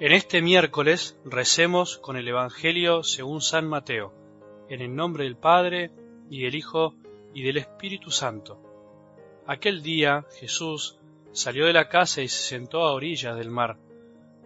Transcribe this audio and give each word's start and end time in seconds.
En 0.00 0.12
este 0.12 0.42
miércoles 0.42 1.18
recemos 1.24 1.98
con 1.98 2.16
el 2.16 2.28
Evangelio 2.28 3.02
según 3.02 3.40
San 3.40 3.66
Mateo, 3.66 4.14
en 4.68 4.80
el 4.80 4.94
nombre 4.94 5.24
del 5.24 5.36
Padre, 5.36 5.90
y 6.30 6.44
del 6.44 6.54
Hijo, 6.54 6.94
y 7.34 7.42
del 7.42 7.56
Espíritu 7.56 8.12
Santo. 8.12 8.62
Aquel 9.44 9.82
día 9.82 10.24
Jesús 10.38 11.00
salió 11.32 11.66
de 11.66 11.72
la 11.72 11.88
casa 11.88 12.22
y 12.22 12.28
se 12.28 12.44
sentó 12.44 12.84
a 12.84 12.92
orillas 12.92 13.36
del 13.36 13.50
mar. 13.50 13.76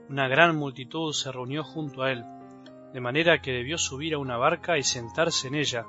Una 0.09 0.27
gran 0.27 0.57
multitud 0.57 1.13
se 1.13 1.31
reunió 1.31 1.65
junto 1.65 2.03
a 2.03 2.13
él, 2.13 2.25
de 2.95 3.01
manera 3.03 3.43
que 3.43 3.53
debió 3.53 3.77
subir 3.77 4.15
a 4.15 4.19
una 4.19 4.39
barca 4.39 4.79
y 4.79 4.83
sentarse 4.83 5.49
en 5.49 5.57
ella, 5.57 5.85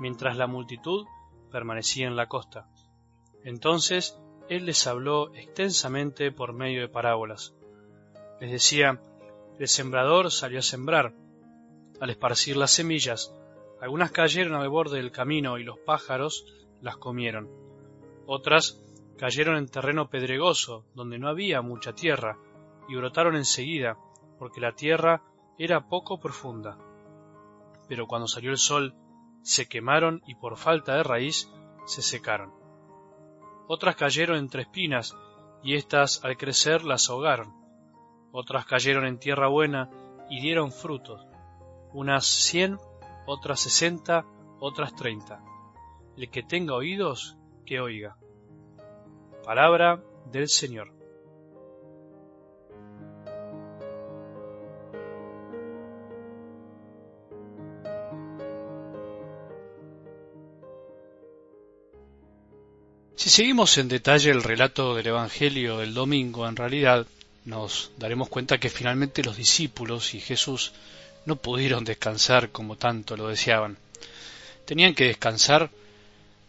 mientras 0.00 0.36
la 0.36 0.46
multitud 0.46 1.06
permanecía 1.50 2.08
en 2.08 2.16
la 2.16 2.26
costa. 2.26 2.68
Entonces 3.42 4.20
él 4.50 4.66
les 4.66 4.86
habló 4.86 5.34
extensamente 5.34 6.30
por 6.30 6.52
medio 6.52 6.82
de 6.82 6.88
parábolas 6.88 7.57
les 8.40 8.52
decía, 8.52 9.00
el 9.58 9.68
sembrador 9.68 10.30
salió 10.30 10.60
a 10.60 10.62
sembrar. 10.62 11.12
Al 12.00 12.10
esparcir 12.10 12.56
las 12.56 12.70
semillas, 12.70 13.34
algunas 13.80 14.12
cayeron 14.12 14.54
al 14.54 14.68
borde 14.68 14.98
del 14.98 15.10
camino 15.10 15.58
y 15.58 15.64
los 15.64 15.78
pájaros 15.80 16.46
las 16.80 16.96
comieron. 16.96 17.48
Otras 18.26 18.80
cayeron 19.18 19.56
en 19.56 19.66
terreno 19.66 20.08
pedregoso, 20.08 20.84
donde 20.94 21.18
no 21.18 21.28
había 21.28 21.60
mucha 21.60 21.92
tierra, 21.92 22.38
y 22.88 22.94
brotaron 22.94 23.34
enseguida, 23.34 23.98
porque 24.38 24.60
la 24.60 24.72
tierra 24.72 25.22
era 25.58 25.88
poco 25.88 26.20
profunda. 26.20 26.78
Pero 27.88 28.06
cuando 28.06 28.28
salió 28.28 28.50
el 28.50 28.58
sol, 28.58 28.94
se 29.42 29.66
quemaron 29.66 30.22
y 30.26 30.36
por 30.36 30.56
falta 30.56 30.94
de 30.94 31.02
raíz 31.02 31.50
se 31.86 32.02
secaron. 32.02 32.52
Otras 33.66 33.96
cayeron 33.96 34.38
entre 34.38 34.62
espinas, 34.62 35.16
y 35.64 35.74
éstas 35.74 36.24
al 36.24 36.36
crecer 36.36 36.84
las 36.84 37.10
ahogaron 37.10 37.57
otras 38.32 38.66
cayeron 38.66 39.06
en 39.06 39.18
tierra 39.18 39.48
buena 39.48 39.90
y 40.30 40.40
dieron 40.40 40.72
frutos, 40.72 41.26
unas 41.92 42.26
cien, 42.26 42.78
otras 43.26 43.60
sesenta, 43.60 44.24
otras 44.60 44.94
treinta. 44.94 45.42
El 46.16 46.30
que 46.30 46.42
tenga 46.42 46.74
oídos, 46.74 47.36
que 47.64 47.80
oiga. 47.80 48.16
Palabra 49.44 50.02
del 50.30 50.48
Señor. 50.48 50.92
Si 63.14 63.30
seguimos 63.30 63.78
en 63.78 63.88
detalle 63.88 64.30
el 64.30 64.44
relato 64.44 64.94
del 64.94 65.08
Evangelio 65.08 65.78
del 65.78 65.92
domingo, 65.92 66.46
en 66.46 66.54
realidad 66.54 67.06
nos 67.48 67.90
daremos 67.96 68.28
cuenta 68.28 68.58
que 68.58 68.68
finalmente 68.68 69.24
los 69.24 69.36
discípulos 69.36 70.14
y 70.14 70.20
Jesús 70.20 70.72
no 71.24 71.36
pudieron 71.36 71.82
descansar 71.82 72.50
como 72.50 72.76
tanto 72.76 73.16
lo 73.16 73.28
deseaban. 73.28 73.78
Tenían 74.66 74.94
que 74.94 75.06
descansar 75.06 75.70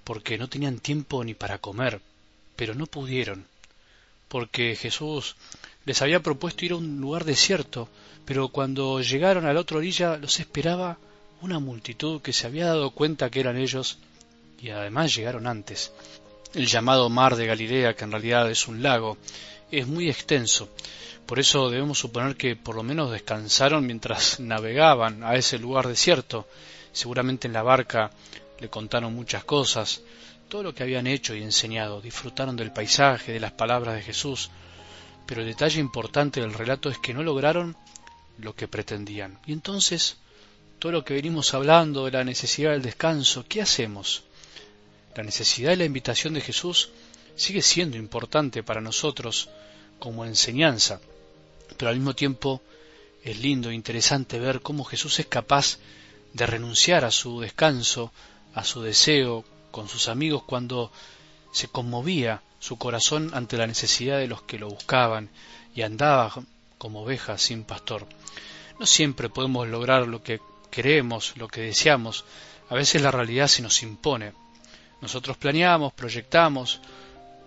porque 0.04 0.38
no 0.38 0.50
tenían 0.50 0.80
tiempo 0.80 1.24
ni 1.24 1.34
para 1.34 1.58
comer, 1.58 2.02
pero 2.58 2.76
no 2.76 2.86
pudieron, 2.86 3.46
porque 4.28 4.76
Jesús 4.76 5.38
les 5.86 6.02
había 6.02 6.20
propuesto 6.20 6.66
ir 6.66 6.74
a 6.74 6.76
un 6.76 7.00
lugar 7.00 7.24
desierto, 7.24 7.88
pero 8.26 8.50
cuando 8.50 9.02
llegaron 9.02 9.46
a 9.46 9.54
la 9.54 9.62
otra 9.62 9.78
orilla 9.78 10.18
los 10.18 10.40
esperaba 10.42 10.98
una 11.42 11.60
multitud 11.60 12.22
que 12.22 12.34
se 12.34 12.46
había 12.46 12.66
dado 12.66 12.92
cuenta 12.92 13.30
que 13.30 13.40
eran 13.40 13.58
ellos 13.58 14.00
y 14.62 14.72
además 14.72 15.16
llegaron 15.16 15.48
antes. 15.48 15.94
El 16.54 16.68
llamado 16.68 17.10
mar 17.10 17.38
de 17.38 17.46
Galilea, 17.46 17.96
que 17.96 18.04
en 18.04 18.12
realidad 18.12 18.52
es 18.52 18.68
un 18.68 18.84
lago, 18.84 19.18
es 19.72 19.88
muy 19.88 20.10
extenso. 20.10 20.70
Por 21.26 21.40
eso 21.40 21.70
debemos 21.70 22.00
suponer 22.00 22.36
que 22.36 22.56
por 22.56 22.76
lo 22.76 22.84
menos 22.84 23.12
descansaron 23.12 23.86
mientras 23.86 24.40
navegaban 24.40 25.24
a 25.24 25.36
ese 25.36 25.60
lugar 25.60 25.88
desierto. 25.88 26.48
Seguramente 26.92 27.48
en 27.48 27.54
la 27.54 27.64
barca 27.64 28.12
le 28.60 28.70
contaron 28.70 29.14
muchas 29.14 29.44
cosas, 29.44 30.02
todo 30.50 30.64
lo 30.64 30.74
que 30.74 30.84
habían 30.84 31.06
hecho 31.06 31.36
y 31.36 31.44
enseñado, 31.44 32.02
disfrutaron 32.02 32.56
del 32.56 32.74
paisaje, 32.74 33.32
de 33.32 33.40
las 33.40 33.52
palabras 33.52 33.96
de 33.96 34.02
Jesús, 34.02 34.50
pero 35.26 35.42
el 35.42 35.48
detalle 35.48 35.80
importante 35.80 36.42
del 36.42 36.54
relato 36.54 36.90
es 36.90 36.98
que 36.98 37.14
no 37.14 37.22
lograron 37.22 37.78
lo 38.40 38.56
que 38.56 38.68
pretendían. 38.68 39.38
Y 39.46 39.54
entonces, 39.54 40.18
todo 40.80 40.92
lo 40.92 41.06
que 41.06 41.14
venimos 41.14 41.54
hablando 41.54 42.06
de 42.06 42.12
la 42.12 42.24
necesidad 42.24 42.72
del 42.72 42.82
descanso, 42.82 43.46
¿qué 43.48 43.62
hacemos? 43.62 44.24
La 45.16 45.24
necesidad 45.24 45.74
y 45.74 45.76
la 45.76 45.86
invitación 45.86 46.34
de 46.34 46.42
Jesús 46.42 46.90
sigue 47.40 47.62
siendo 47.62 47.98
importante 47.98 48.64
para 48.64 48.82
nosotros 48.82 49.50
como 49.98 50.26
enseñanza, 50.26 51.00
pero 51.78 51.90
al 51.90 51.96
mismo 51.96 52.14
tiempo 52.14 52.62
es 53.24 53.40
lindo 53.40 53.70
e 53.70 53.76
interesante 53.76 54.40
ver 54.40 54.62
cómo 54.62 54.84
Jesús 54.84 55.20
es 55.20 55.26
capaz 55.26 55.80
de 56.34 56.46
renunciar 56.46 57.06
a 57.06 57.12
su 57.12 57.40
descanso, 57.40 58.12
a 58.54 58.64
su 58.64 58.82
deseo 58.82 59.46
con 59.72 59.88
sus 59.88 60.10
amigos 60.10 60.44
cuando 60.44 60.92
se 61.52 61.68
conmovía 61.68 62.42
su 62.60 62.78
corazón 62.78 63.32
ante 63.34 63.58
la 63.58 63.68
necesidad 63.68 64.18
de 64.18 64.28
los 64.28 64.42
que 64.42 64.60
lo 64.60 64.70
buscaban 64.70 65.30
y 65.74 65.84
andaba 65.84 66.34
como 66.78 67.04
oveja 67.04 67.38
sin 67.38 67.64
pastor. 67.64 68.06
No 68.80 68.86
siempre 68.86 69.30
podemos 69.30 69.68
lograr 69.68 70.08
lo 70.08 70.24
que 70.24 70.42
queremos, 70.72 71.36
lo 71.38 71.48
que 71.48 71.62
deseamos, 71.62 72.26
a 72.70 72.76
veces 72.76 73.02
la 73.02 73.12
realidad 73.12 73.48
se 73.48 73.62
nos 73.62 73.82
impone. 73.82 74.34
Nosotros 75.02 75.38
planeamos, 75.38 75.94
proyectamos, 75.94 76.82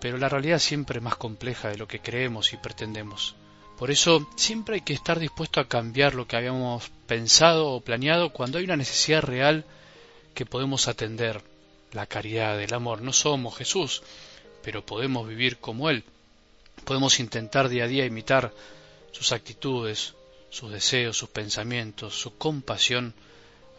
pero 0.03 0.17
la 0.17 0.27
realidad 0.27 0.59
siempre 0.59 0.97
es 0.97 1.01
más 1.01 1.15
compleja 1.15 1.69
de 1.69 1.77
lo 1.77 1.87
que 1.87 2.01
creemos 2.01 2.51
y 2.51 2.57
pretendemos. 2.57 3.35
Por 3.77 3.89
eso 3.89 4.29
siempre 4.35 4.75
hay 4.75 4.81
que 4.81 4.91
estar 4.91 5.17
dispuesto 5.17 5.61
a 5.61 5.69
cambiar 5.69 6.13
lo 6.13 6.27
que 6.27 6.35
habíamos 6.35 6.91
pensado 7.07 7.69
o 7.69 7.79
planeado 7.79 8.33
cuando 8.33 8.57
hay 8.57 8.65
una 8.65 8.75
necesidad 8.75 9.21
real 9.21 9.63
que 10.33 10.45
podemos 10.45 10.89
atender, 10.89 11.41
la 11.93 12.05
caridad, 12.05 12.61
el 12.61 12.73
amor. 12.73 13.01
No 13.01 13.13
somos 13.13 13.55
Jesús, 13.55 14.03
pero 14.61 14.85
podemos 14.85 15.25
vivir 15.25 15.55
como 15.59 15.89
Él. 15.89 16.03
Podemos 16.83 17.21
intentar 17.21 17.69
día 17.69 17.85
a 17.85 17.87
día 17.87 18.05
imitar 18.05 18.51
sus 19.13 19.31
actitudes, 19.31 20.15
sus 20.49 20.69
deseos, 20.69 21.17
sus 21.17 21.29
pensamientos, 21.29 22.13
su 22.13 22.37
compasión 22.37 23.13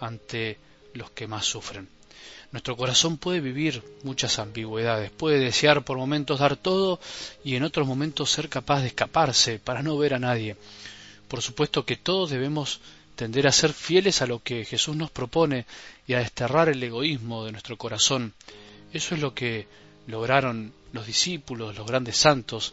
ante 0.00 0.56
los 0.94 1.10
que 1.10 1.26
más 1.26 1.44
sufren. 1.44 1.86
Nuestro 2.52 2.76
corazón 2.76 3.18
puede 3.18 3.40
vivir 3.40 3.82
muchas 4.04 4.38
ambigüedades, 4.38 5.10
puede 5.10 5.38
desear 5.38 5.84
por 5.84 5.98
momentos 5.98 6.38
dar 6.38 6.56
todo 6.56 7.00
y 7.42 7.56
en 7.56 7.64
otros 7.64 7.86
momentos 7.86 8.30
ser 8.30 8.48
capaz 8.48 8.82
de 8.82 8.88
escaparse 8.88 9.58
para 9.58 9.82
no 9.82 9.98
ver 9.98 10.14
a 10.14 10.20
nadie. 10.20 10.56
Por 11.26 11.42
supuesto 11.42 11.84
que 11.84 11.96
todos 11.96 12.30
debemos 12.30 12.80
tender 13.16 13.46
a 13.46 13.52
ser 13.52 13.72
fieles 13.72 14.22
a 14.22 14.26
lo 14.26 14.42
que 14.42 14.64
Jesús 14.64 14.94
nos 14.94 15.10
propone 15.10 15.66
y 16.06 16.14
a 16.14 16.20
desterrar 16.20 16.68
el 16.68 16.82
egoísmo 16.82 17.44
de 17.44 17.52
nuestro 17.52 17.76
corazón. 17.76 18.34
Eso 18.92 19.14
es 19.16 19.20
lo 19.20 19.34
que 19.34 19.66
lograron 20.06 20.72
los 20.92 21.06
discípulos, 21.06 21.76
los 21.76 21.86
grandes 21.86 22.16
santos. 22.16 22.72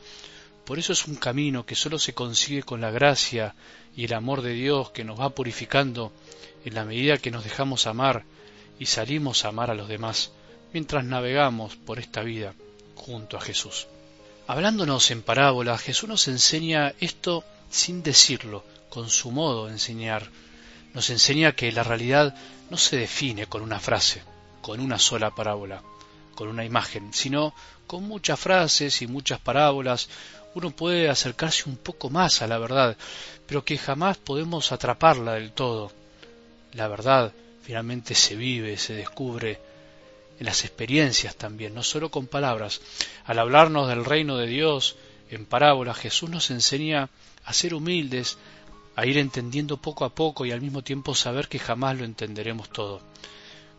Por 0.65 0.77
eso 0.77 0.93
es 0.93 1.07
un 1.07 1.15
camino 1.15 1.65
que 1.65 1.75
sólo 1.75 1.97
se 1.97 2.13
consigue 2.13 2.61
con 2.63 2.81
la 2.81 2.91
gracia 2.91 3.55
y 3.95 4.05
el 4.05 4.13
amor 4.13 4.41
de 4.41 4.53
Dios 4.53 4.91
que 4.91 5.03
nos 5.03 5.19
va 5.19 5.31
purificando 5.31 6.11
en 6.65 6.75
la 6.75 6.85
medida 6.85 7.17
que 7.17 7.31
nos 7.31 7.43
dejamos 7.43 7.87
amar 7.87 8.23
y 8.81 8.87
salimos 8.87 9.45
a 9.45 9.49
amar 9.49 9.69
a 9.69 9.75
los 9.75 9.87
demás 9.87 10.31
mientras 10.73 11.05
navegamos 11.05 11.75
por 11.75 11.99
esta 11.99 12.23
vida 12.23 12.55
junto 12.95 13.37
a 13.37 13.41
Jesús. 13.41 13.85
Hablándonos 14.47 15.11
en 15.11 15.21
parábola, 15.21 15.77
Jesús 15.77 16.09
nos 16.09 16.27
enseña 16.27 16.95
esto 16.99 17.43
sin 17.69 18.01
decirlo, 18.01 18.63
con 18.89 19.11
su 19.11 19.29
modo 19.29 19.67
de 19.67 19.73
enseñar. 19.73 20.31
Nos 20.95 21.11
enseña 21.11 21.51
que 21.51 21.71
la 21.71 21.83
realidad 21.83 22.33
no 22.71 22.77
se 22.77 22.97
define 22.97 23.45
con 23.45 23.61
una 23.61 23.79
frase, 23.79 24.23
con 24.63 24.79
una 24.79 24.97
sola 24.97 25.29
parábola, 25.29 25.83
con 26.33 26.47
una 26.47 26.65
imagen, 26.65 27.13
sino 27.13 27.53
con 27.85 28.07
muchas 28.07 28.39
frases 28.39 29.03
y 29.03 29.05
muchas 29.05 29.39
parábolas 29.39 30.09
uno 30.55 30.71
puede 30.71 31.07
acercarse 31.07 31.69
un 31.69 31.77
poco 31.77 32.09
más 32.09 32.41
a 32.41 32.47
la 32.47 32.57
verdad, 32.57 32.97
pero 33.45 33.63
que 33.63 33.77
jamás 33.77 34.17
podemos 34.17 34.71
atraparla 34.71 35.33
del 35.33 35.51
todo. 35.51 35.91
La 36.73 36.87
verdad 36.87 37.31
finalmente 37.61 38.15
se 38.15 38.35
vive, 38.35 38.77
se 38.77 38.93
descubre 38.93 39.59
en 40.39 40.45
las 40.45 40.65
experiencias 40.65 41.35
también, 41.35 41.73
no 41.73 41.83
solo 41.83 42.09
con 42.09 42.27
palabras. 42.27 42.81
Al 43.25 43.39
hablarnos 43.39 43.87
del 43.87 44.05
reino 44.05 44.37
de 44.37 44.47
Dios 44.47 44.95
en 45.29 45.45
parábolas, 45.45 45.97
Jesús 45.97 46.29
nos 46.29 46.49
enseña 46.49 47.09
a 47.45 47.53
ser 47.53 47.73
humildes, 47.73 48.37
a 48.95 49.05
ir 49.05 49.17
entendiendo 49.17 49.77
poco 49.77 50.03
a 50.03 50.13
poco 50.13 50.45
y 50.45 50.51
al 50.51 50.61
mismo 50.61 50.83
tiempo 50.83 51.15
saber 51.15 51.47
que 51.47 51.59
jamás 51.59 51.97
lo 51.97 52.05
entenderemos 52.05 52.69
todo. 52.69 53.01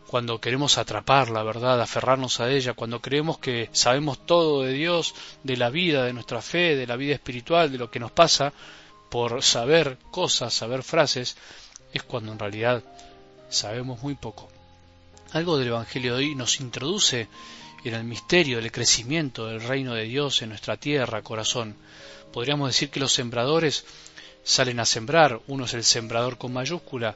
Cuando 0.07 0.39
queremos 0.39 0.77
atrapar 0.77 1.29
la 1.29 1.43
verdad, 1.43 1.81
aferrarnos 1.81 2.39
a 2.39 2.49
ella, 2.49 2.73
cuando 2.73 3.01
creemos 3.01 3.39
que 3.39 3.69
sabemos 3.71 4.25
todo 4.25 4.61
de 4.61 4.73
Dios, 4.73 5.15
de 5.43 5.57
la 5.57 5.69
vida, 5.69 6.03
de 6.03 6.13
nuestra 6.13 6.41
fe, 6.41 6.75
de 6.75 6.87
la 6.87 6.95
vida 6.95 7.13
espiritual, 7.13 7.71
de 7.71 7.77
lo 7.77 7.89
que 7.89 7.99
nos 7.99 8.11
pasa, 8.11 8.53
por 9.09 9.43
saber 9.43 9.97
cosas, 10.11 10.53
saber 10.53 10.83
frases, 10.83 11.35
es 11.93 12.03
cuando 12.03 12.31
en 12.31 12.39
realidad 12.39 12.83
sabemos 13.53 14.01
muy 14.01 14.15
poco. 14.15 14.49
Algo 15.31 15.57
del 15.57 15.69
Evangelio 15.69 16.15
de 16.15 16.25
hoy 16.25 16.35
nos 16.35 16.59
introduce 16.59 17.27
en 17.83 17.93
el 17.93 18.03
misterio 18.03 18.57
del 18.57 18.71
crecimiento 18.71 19.47
del 19.47 19.61
reino 19.61 19.93
de 19.93 20.03
Dios 20.03 20.41
en 20.41 20.49
nuestra 20.49 20.77
tierra, 20.77 21.21
corazón. 21.21 21.75
Podríamos 22.31 22.69
decir 22.69 22.89
que 22.89 22.99
los 22.99 23.13
sembradores 23.13 23.85
salen 24.43 24.79
a 24.79 24.85
sembrar, 24.85 25.39
uno 25.47 25.65
es 25.65 25.73
el 25.73 25.83
sembrador 25.83 26.37
con 26.37 26.53
mayúscula 26.53 27.15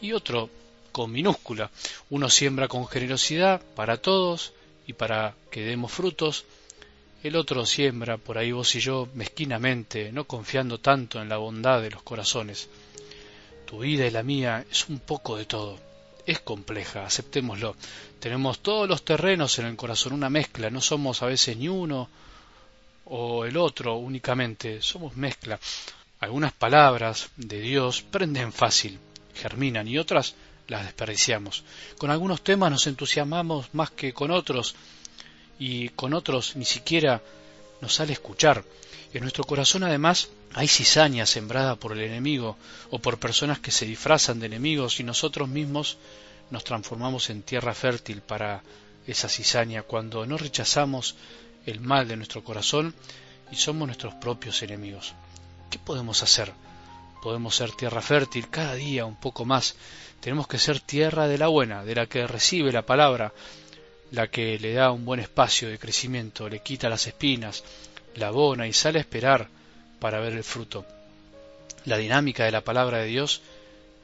y 0.00 0.12
otro 0.12 0.50
con 0.92 1.12
minúscula. 1.12 1.70
Uno 2.10 2.28
siembra 2.28 2.68
con 2.68 2.86
generosidad 2.88 3.60
para 3.76 3.96
todos 3.98 4.52
y 4.86 4.92
para 4.92 5.34
que 5.50 5.62
demos 5.62 5.92
frutos, 5.92 6.44
el 7.22 7.36
otro 7.36 7.64
siembra 7.66 8.16
por 8.16 8.38
ahí 8.38 8.50
vos 8.50 8.74
y 8.74 8.80
yo 8.80 9.08
mezquinamente, 9.14 10.10
no 10.10 10.24
confiando 10.24 10.78
tanto 10.78 11.20
en 11.20 11.28
la 11.28 11.36
bondad 11.36 11.80
de 11.80 11.90
los 11.90 12.02
corazones. 12.02 12.68
Tu 13.70 13.78
vida 13.78 14.04
y 14.04 14.10
la 14.10 14.24
mía 14.24 14.64
es 14.68 14.88
un 14.88 14.98
poco 14.98 15.36
de 15.36 15.44
todo. 15.44 15.78
Es 16.26 16.40
compleja, 16.40 17.06
aceptémoslo. 17.06 17.76
Tenemos 18.18 18.58
todos 18.58 18.88
los 18.88 19.04
terrenos 19.04 19.60
en 19.60 19.66
el 19.66 19.76
corazón, 19.76 20.12
una 20.12 20.28
mezcla, 20.28 20.70
no 20.70 20.80
somos 20.80 21.22
a 21.22 21.26
veces 21.26 21.56
ni 21.56 21.68
uno 21.68 22.08
o 23.04 23.44
el 23.44 23.56
otro 23.56 23.94
únicamente, 23.94 24.82
somos 24.82 25.16
mezcla. 25.16 25.60
Algunas 26.18 26.52
palabras 26.52 27.30
de 27.36 27.60
Dios 27.60 28.02
prenden 28.02 28.52
fácil, 28.52 28.98
germinan 29.36 29.86
y 29.86 29.98
otras 29.98 30.34
las 30.66 30.82
desperdiciamos. 30.82 31.62
Con 31.96 32.10
algunos 32.10 32.42
temas 32.42 32.72
nos 32.72 32.88
entusiasmamos 32.88 33.72
más 33.72 33.92
que 33.92 34.12
con 34.12 34.32
otros 34.32 34.74
y 35.60 35.90
con 35.90 36.12
otros 36.14 36.56
ni 36.56 36.64
siquiera 36.64 37.22
nos 37.80 37.94
sale 37.94 38.14
escuchar. 38.14 38.64
En 39.12 39.22
nuestro 39.22 39.44
corazón 39.44 39.82
además 39.82 40.28
hay 40.54 40.68
cizaña 40.68 41.26
sembrada 41.26 41.76
por 41.76 41.92
el 41.92 42.02
enemigo 42.02 42.56
o 42.90 43.00
por 43.00 43.18
personas 43.18 43.58
que 43.58 43.72
se 43.72 43.86
disfrazan 43.86 44.38
de 44.38 44.46
enemigos 44.46 45.00
y 45.00 45.04
nosotros 45.04 45.48
mismos 45.48 45.98
nos 46.50 46.62
transformamos 46.64 47.28
en 47.30 47.42
tierra 47.42 47.74
fértil 47.74 48.22
para 48.22 48.62
esa 49.06 49.28
cizaña 49.28 49.82
cuando 49.82 50.26
no 50.26 50.36
rechazamos 50.36 51.16
el 51.66 51.80
mal 51.80 52.06
de 52.06 52.16
nuestro 52.16 52.44
corazón 52.44 52.94
y 53.50 53.56
somos 53.56 53.86
nuestros 53.86 54.14
propios 54.14 54.62
enemigos. 54.62 55.14
¿Qué 55.70 55.78
podemos 55.78 56.22
hacer? 56.22 56.52
Podemos 57.22 57.56
ser 57.56 57.72
tierra 57.72 58.02
fértil 58.02 58.48
cada 58.48 58.74
día 58.74 59.06
un 59.06 59.16
poco 59.16 59.44
más. 59.44 59.74
Tenemos 60.20 60.46
que 60.46 60.58
ser 60.58 60.80
tierra 60.80 61.26
de 61.26 61.38
la 61.38 61.48
buena, 61.48 61.84
de 61.84 61.94
la 61.96 62.06
que 62.06 62.26
recibe 62.26 62.72
la 62.72 62.86
palabra, 62.86 63.32
la 64.12 64.28
que 64.28 64.58
le 64.58 64.72
da 64.72 64.90
un 64.92 65.04
buen 65.04 65.20
espacio 65.20 65.68
de 65.68 65.78
crecimiento, 65.78 66.48
le 66.48 66.60
quita 66.60 66.88
las 66.88 67.06
espinas, 67.06 67.62
la 68.16 68.28
abona 68.28 68.66
y 68.66 68.72
sale 68.72 68.98
a 68.98 69.02
esperar 69.02 69.48
para 69.98 70.20
ver 70.20 70.32
el 70.32 70.44
fruto. 70.44 70.84
La 71.84 71.96
dinámica 71.96 72.44
de 72.44 72.52
la 72.52 72.62
palabra 72.62 72.98
de 72.98 73.06
Dios 73.06 73.42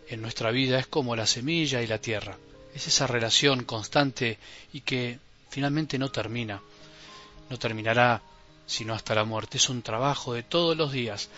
en 0.09 0.23
nuestra 0.23 0.51
vida 0.51 0.79
es 0.79 0.87
como 0.87 1.17
la 1.17 1.27
semilla 1.27 1.83
y 1.83 1.87
la 1.87 1.99
tierra. 1.99 2.37
Es 2.75 2.87
esa 2.87 3.07
relación 3.07 3.65
constante 3.65 4.39
y 4.73 4.81
que 4.83 5.19
finalmente 5.49 5.99
no 5.99 6.11
termina. 6.11 6.61
No 7.51 7.59
terminará 7.59 8.23
sino 8.67 8.95
hasta 8.95 9.15
la 9.15 9.25
muerte. 9.25 9.59
Es 9.59 9.69
un 9.69 9.83
trabajo 9.83 10.35
de 10.35 10.43
todos 10.43 10.77
los 10.77 10.93
días. 10.93 11.29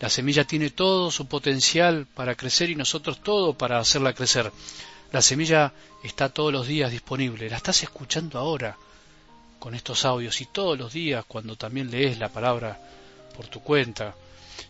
La 0.00 0.08
semilla 0.08 0.44
tiene 0.44 0.70
todo 0.70 1.10
su 1.10 1.26
potencial 1.26 2.06
para 2.14 2.34
crecer 2.34 2.70
y 2.70 2.74
nosotros 2.74 3.20
todo 3.22 3.54
para 3.54 3.78
hacerla 3.78 4.14
crecer. 4.14 4.52
La 5.12 5.22
semilla 5.22 5.72
está 6.02 6.28
todos 6.28 6.52
los 6.52 6.66
días 6.66 6.90
disponible. 6.90 7.50
La 7.50 7.56
estás 7.56 7.82
escuchando 7.82 8.38
ahora 8.38 8.76
con 9.58 9.74
estos 9.74 10.04
audios 10.04 10.40
y 10.40 10.46
todos 10.46 10.78
los 10.78 10.92
días 10.92 11.24
cuando 11.26 11.56
también 11.56 11.90
lees 11.90 12.18
la 12.18 12.28
palabra 12.28 12.78
por 13.36 13.46
tu 13.46 13.60
cuenta. 13.60 14.14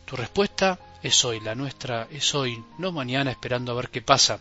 Tu 0.05 0.17
respuesta 0.17 0.79
es 1.02 1.25
hoy, 1.25 1.40
la 1.40 1.55
nuestra 1.55 2.08
es 2.11 2.35
hoy, 2.35 2.62
no 2.79 2.93
mañana 2.93 3.31
esperando 3.31 3.73
a 3.73 3.76
ver 3.76 3.90
qué 3.90 4.02
pasa. 4.02 4.38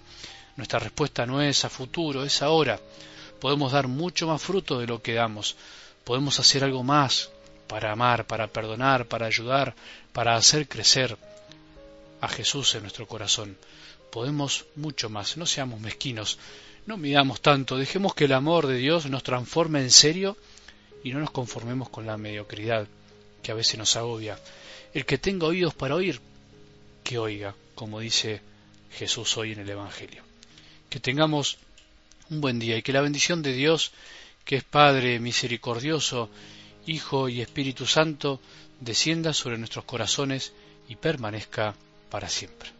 Nuestra 0.55 0.79
respuesta 0.79 1.25
no 1.25 1.41
es 1.41 1.63
a 1.65 1.69
futuro, 1.69 2.23
es 2.23 2.41
ahora. 2.41 2.79
Podemos 3.39 3.71
dar 3.71 3.87
mucho 3.87 4.27
más 4.27 4.41
fruto 4.41 4.79
de 4.79 4.87
lo 4.87 5.01
que 5.01 5.13
damos. 5.13 5.55
Podemos 6.03 6.39
hacer 6.39 6.63
algo 6.63 6.83
más 6.83 7.29
para 7.67 7.91
amar, 7.91 8.25
para 8.25 8.47
perdonar, 8.47 9.05
para 9.05 9.27
ayudar, 9.27 9.75
para 10.13 10.35
hacer 10.35 10.67
crecer 10.67 11.17
a 12.21 12.27
Jesús 12.27 12.75
en 12.75 12.81
nuestro 12.81 13.07
corazón. 13.07 13.57
Podemos 14.11 14.65
mucho 14.75 15.09
más, 15.09 15.37
no 15.37 15.45
seamos 15.45 15.79
mezquinos, 15.79 16.37
no 16.85 16.97
midamos 16.97 17.41
tanto, 17.41 17.77
dejemos 17.77 18.15
que 18.15 18.25
el 18.25 18.33
amor 18.33 18.67
de 18.67 18.77
Dios 18.77 19.05
nos 19.07 19.23
transforme 19.23 19.81
en 19.81 19.91
serio 19.91 20.37
y 21.03 21.11
no 21.11 21.19
nos 21.19 21.31
conformemos 21.31 21.89
con 21.89 22.05
la 22.05 22.17
mediocridad 22.17 22.87
que 23.43 23.51
a 23.51 23.55
veces 23.55 23.77
nos 23.77 23.95
agobia. 23.95 24.39
El 24.93 25.05
que 25.05 25.17
tenga 25.17 25.47
oídos 25.47 25.73
para 25.73 25.95
oír, 25.95 26.21
que 27.03 27.17
oiga, 27.17 27.55
como 27.75 27.99
dice 27.99 28.41
Jesús 28.91 29.37
hoy 29.37 29.51
en 29.51 29.59
el 29.59 29.69
Evangelio. 29.69 30.23
Que 30.89 30.99
tengamos 30.99 31.57
un 32.29 32.41
buen 32.41 32.59
día 32.59 32.77
y 32.77 32.81
que 32.81 32.93
la 32.93 33.01
bendición 33.01 33.41
de 33.41 33.53
Dios, 33.53 33.91
que 34.45 34.55
es 34.57 34.63
Padre 34.63 35.19
misericordioso, 35.19 36.29
Hijo 36.85 37.27
y 37.27 37.41
Espíritu 37.41 37.85
Santo, 37.85 38.39
descienda 38.79 39.33
sobre 39.33 39.57
nuestros 39.57 39.85
corazones 39.85 40.53
y 40.87 40.95
permanezca 40.95 41.75
para 42.09 42.29
siempre. 42.29 42.76